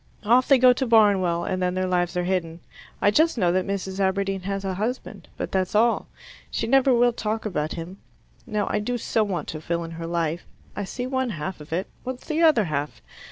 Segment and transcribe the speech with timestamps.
[0.23, 2.59] Off they go to Barnwell, and then their lives are hidden.
[3.03, 3.99] I just know that Mrs.
[3.99, 6.07] Aberdeen has a husband, but that's all.
[6.49, 7.99] She never will talk about him.
[8.47, 10.43] Now I do so want to fill in her life.
[10.75, 11.85] I see one half of it.
[12.03, 13.03] What's the other half?